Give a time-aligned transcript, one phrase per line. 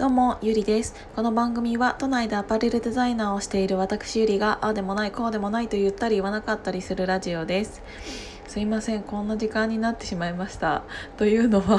[0.00, 0.94] どうも、ゆりです。
[1.14, 7.82] この番組は都内でアパレルデザイナーをしている私ゆりが、ああでもない、こうでもないと言ったり言わなかったりするラジオです。
[8.48, 10.84] すいません、こんな時間になってしまいました。
[11.18, 11.78] というのは、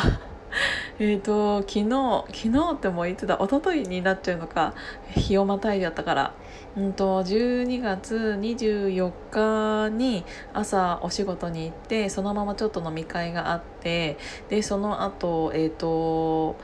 [1.00, 4.76] えっと、昨日、昨日ってもういつだ、一昨日になっちゃうのか、
[5.16, 6.34] 日をまたいじゃったから。
[6.78, 16.56] うんと、12月24日に朝お仕事に行って、そのままちょっと飲み会があって、で、その後、えっと、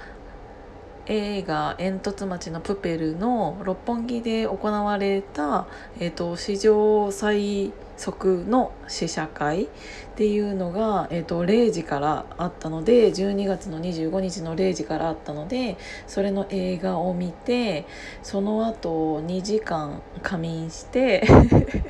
[1.10, 5.68] 映画「煙突町のプペル」の六本木で行われた、
[6.00, 9.68] えー、と史上最速の試写会っ
[10.16, 15.78] ていうのが、えー、と0時からあったので12月の25日の0時からあったので
[16.08, 17.86] それの映画を見て
[18.22, 21.26] その後2時間仮眠して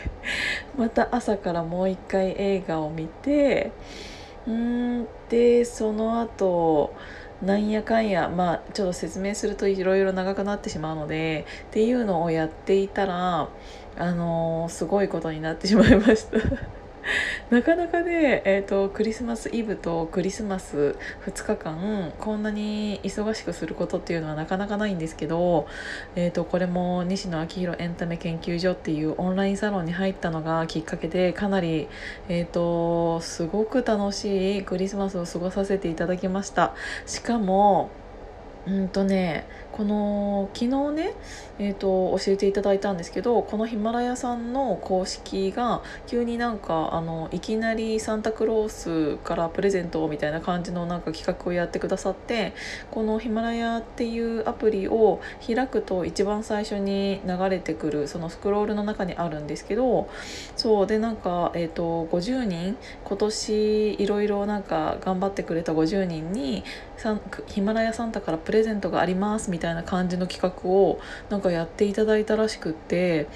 [0.78, 3.72] また朝からもう一回映画を見て
[4.48, 6.94] うんでその後
[7.42, 13.56] なんやかんやまあちょっと説明するといろいろ長くなってしまうのでっていうのをやっていたら
[13.96, 16.77] あのーすごいことになってしまいました。
[17.50, 25.68] なかなかね、えー、とクリスマスイブとクリスマス2日間こんなに忙しくすることっていうのはなかなかないんですけど、
[26.16, 31.88] えー、とこれも西野昭弘エンタメ研究所っていうオンラインサロンに入ったのがきっかけでかなり、
[32.30, 36.74] えー、とすごく楽しいクリスマスを過ごさせていただきました。
[37.06, 37.90] しかも
[38.68, 39.48] うんとね
[39.78, 41.14] この昨日ね、
[41.60, 52.54] えー、と教えていただいたんですけどこのヒマラヤさんの公式が急になんかあのいきなりサンタクロースからプレゼントみたいな感じのなんか企画をやってくださって
[52.90, 60.10] このヒマラヤっていうアプリを開くと一番最初に流れてくるそのスクロールの中にあるんですけど
[60.56, 66.64] そうでなんか、えー、と50人今年いろいろなんか頑張ってくれた50人に
[67.46, 73.28] ヒマラヤサンタからプレゼントがありますみたいなたいな感じの企画をなんかやっていただいたらしくって。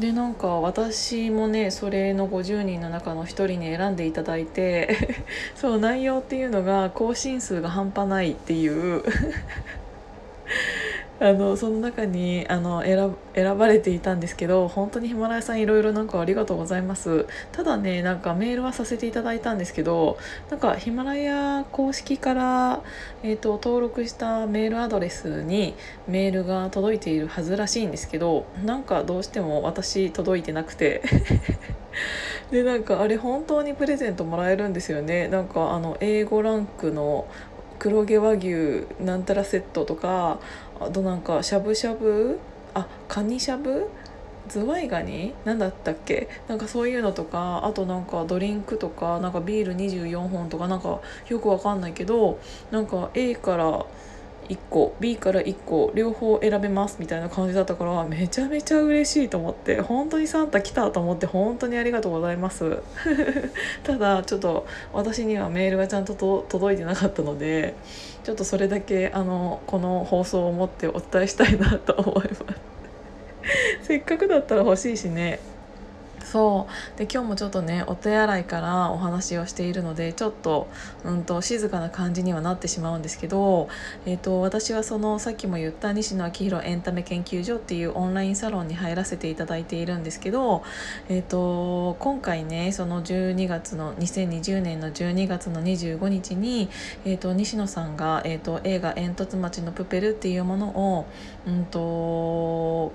[0.00, 5.16] でなんか私もねそれの50人の中の1人に選んでいただいて。
[5.54, 9.02] そう内容っていうのが更新数が半端ないっていう。
[11.18, 17.26] あのその中にあの選選ばれていたんですけど本当にヒマラヤさんいろいろなんかありがとうございます。
[17.52, 20.18] ただねなんかメールはさせていただいたんですけど
[20.50, 22.82] なんかヒマラヤ公式から、
[23.22, 25.74] えー、と登録したメールアドレスに
[26.06, 31.02] メールが届いているはずらしいんですけどなんかどうしても私届いてなくて。
[32.50, 35.26] でなんかあれ本当にプレゼントもらえるんですよね。
[35.28, 37.26] なんかあの A5 ランクの
[37.78, 40.38] 黒毛和牛なんたらセットとか
[40.80, 42.38] あとなんかしゃぶしゃぶ？
[42.74, 43.88] あカニしゃぶ？
[44.48, 45.34] ズワイガニ？
[45.44, 46.28] 何だったっけ？
[46.48, 52.38] なんかそういうのとかあとなんかドリンクとかなんかビール24本とかなんかよくわかんないけど
[52.70, 53.84] なんか A から
[54.48, 62.78] 1個 B から1個両方選べますみたいな感じだったからめちゃめちゃ嬉しいと思って本当にサンタ来たと思って本当にありがとうございます。
[63.84, 67.74] ただちょっと私にはメールがちゃんと届いてなかったので
[68.24, 72.44] ちょっとそれだけあのこの放送をもってお伝えしたいなと思います。
[73.82, 75.38] せっかくだったら欲しいしね。
[76.30, 76.98] そう。
[76.98, 80.66] で今日もちょっとねお手洗いからお話をしているのでちょっと,、
[81.04, 83.68] うん、と静かな感じにはなってしまうんですけど、
[84.06, 90.64] えー、と私はそのさっきも言った西野昭弘エンタメ研究所っていうオンラインサロンに入らせていただいているんですけど、
[91.08, 96.68] えー、と今回ねその12月の2020年の12月の25日に、
[97.04, 101.06] えー、と西野さんが、えー、と映画「煙突町のプペル」っていうものを
[101.46, 102.92] うんと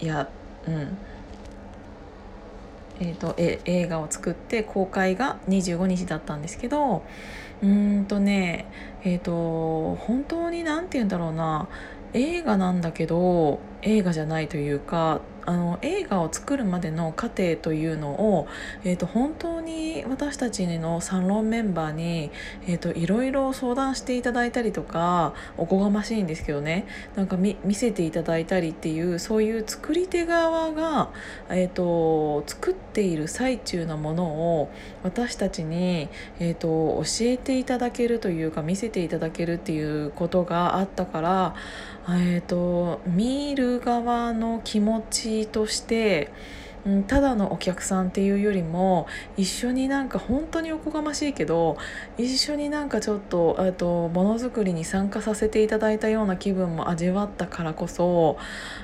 [0.00, 0.28] いや
[0.68, 0.98] うん
[3.00, 7.02] えーと、え映画を作って公開が25日だったんですけど
[7.62, 8.66] うんとね
[9.04, 11.68] えっ、ー、と本当に何て言うんだろうな
[12.12, 18.48] 映画なんだけど映画じゃないというかあの映画を作るまでの過程というのを、
[18.82, 22.32] えーと、本当に私たちのサロンメンバーに、
[22.66, 26.84] えーと、いろいろ相談していただいたりとかおこがましいんですけどね。
[27.14, 31.10] なんか見せていただいたりっていうそういう作り手側が、
[31.48, 34.70] えーと、作っている最中のものを
[35.04, 36.08] 私たちに、
[36.40, 36.68] えー、と
[37.04, 41.54] 教えていただけるというか見せていただけるっていうことがあったから
[42.08, 46.30] えーと、見る側の気持ちとして
[46.86, 51.76] うん、ただのお客さんっていうよりも一緒になんか本当におこがましいけど
[52.16, 58.38] 一緒になんかちょっととものづくりに参加させていただいたような気分も味わったからこそ、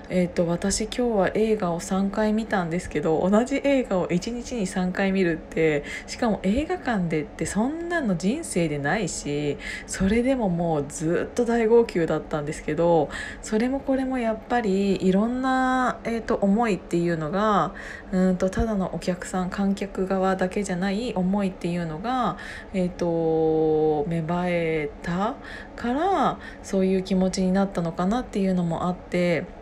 [0.09, 13.11] えーと、私今日は映画を3回見たんですけど同じ映画を1日に3回見るってしかも映画館でってそんなの人生でないしそれでももうずっと大号泣だったんですけど
[13.43, 17.75] それもこれもやっぱりいろんな、えーと、思いっていうのが
[18.13, 22.37] うんとただのお客さん観客側だけじゃない思いっていうのが、
[22.73, 25.35] えーと芽生えた
[25.77, 29.62] からそういう気持ちになったのかなっていうのもあって。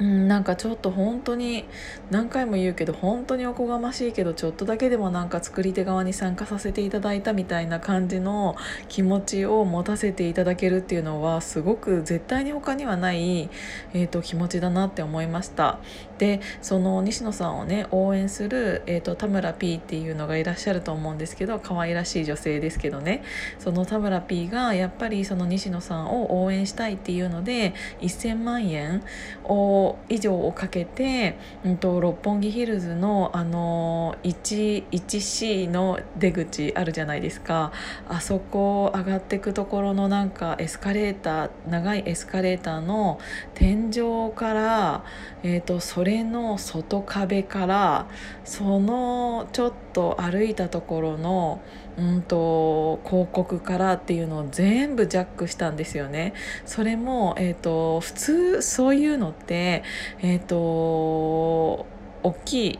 [0.00, 1.64] うん、なんかちょっと本当に
[2.10, 8.56] 何回も言うけど本当におこがましいけどちょっとだけでもなんか作り手側に参加させていただいたみたいな感じの
[8.88, 13.48] 気持ちを持たせていただけるっていうのはすごく絶対に他にはない、
[13.92, 15.78] えーと、気持ちだなって思いました。
[16.18, 23.22] でその西野さんをね応援する、えーと、田村 P っていうのがいらっしゃると思うんですけど可愛らしい女性ですけどね。
[23.58, 29.02] その田村 P がやっぱりその西野さんを応援したいっていうので1000万円
[29.44, 37.72] を以上をかけて、うんと、六本木ヒルズのあの 1, 1C の出口あるじゃないですか
[38.08, 43.18] あそこ上がっていくところのなんかエスカレーター長いエスカレーターの
[43.54, 45.04] 天井から、
[45.42, 48.06] えーと、それの外壁から
[48.44, 51.60] そのちょっと歩いたところの
[51.96, 56.34] うんと広告からっていうのを全部ジャックしたんですよね。
[56.66, 59.73] それも、えーと、普通そういうのって、
[60.20, 61.86] えーと、
[62.22, 62.78] 大きい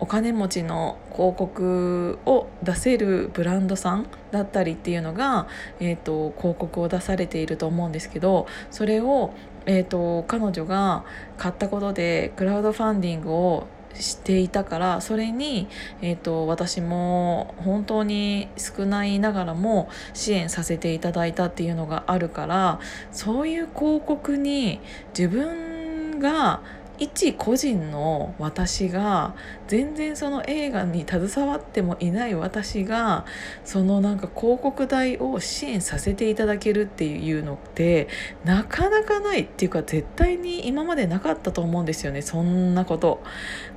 [0.00, 5.46] お金持ちの広告を出せるブランドさんだったりっていうのが、
[5.78, 9.34] えーと、広告を出されていると思うんですけどそれを、
[9.66, 11.04] えーと彼女が
[11.36, 15.68] 買ったことでクラウドファンディングをしていたからそれに、
[16.00, 22.80] えーと、私も本当に少ないながらも支援させていただいたっていうのがあるから
[23.12, 24.80] そういう広告に
[25.16, 25.79] 自分の
[26.20, 26.62] が
[27.00, 29.34] 一個人の私が
[29.68, 33.24] 全然その映画に携わってもいない私が
[33.64, 38.08] そのなんか広告代を支援させていただけるっていうのって
[38.44, 43.22] なかなかないっていうか絶対に今までなかったと思うんですよねそんなこと。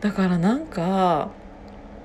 [0.01, 1.31] だからなんか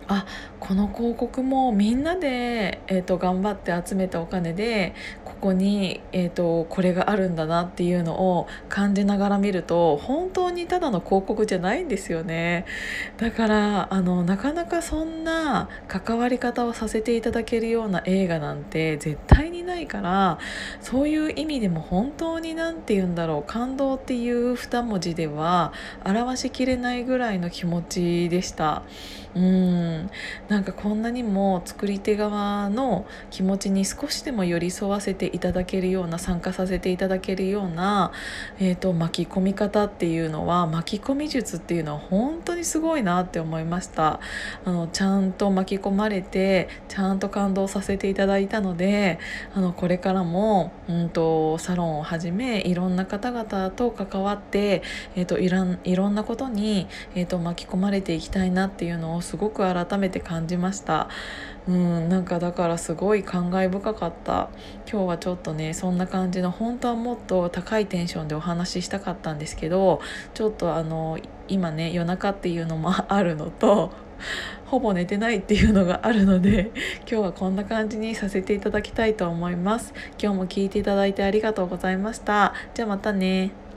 [0.06, 0.25] あ
[0.60, 4.94] この広告もみんなで、えーと、頑張って集めたお金で
[5.25, 12.66] ここに、えーと、これがあるんだなっていうのを感じながら見ると本当にただの広告じゃないんですよね
[13.19, 20.38] だからあのなかなかそんな関わり方をさせていただけるような映画なんて絶対にないから
[20.81, 25.72] そういう意味でも本当に何て言うんだろう感動っていう2文字では
[26.05, 28.82] 表しきれないぐらいの気持ちでした。
[29.34, 30.10] うん
[30.48, 38.12] なんかこんなにも作り手側の気持ちに少しでも寄り添わせていただけるような参加させていただけるような、
[38.58, 44.20] えーと、巻き込み方っていうのは巻き込み術っていうのは本当にすごいなって思いました。
[44.64, 49.18] あのちゃんと巻き込まれてちゃんと感動させていただいたので
[49.54, 54.82] あのこれからも、うんと、サロンをはじめいろんな方々と関わって、
[55.14, 61.08] えーと、いろんいろんなことに、えー、と巻き込まれていきたいなっていうのをすごく改めて感じました。
[61.67, 64.49] うんなんかだからすごい感慨深かった。
[64.90, 70.00] 今日はちょっとねそんな感じの本当はもっと高いテンションでお話ししたかったんですけど
[70.32, 71.19] ちょっとあの
[71.49, 73.93] 今ね夜中っていうのもあるのと
[74.67, 76.70] ほぼ寝てないっていうのがあるので
[77.00, 79.93] 今日はこんな感じにさせていただきたいと思います。
[80.23, 82.55] 今日も聞いていただいてありがとうございました。
[82.75, 83.68] じゃあまたね。